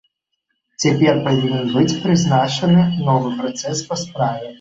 [0.85, 4.49] Цяпер павінен быць прызначаны новы працэс па справе.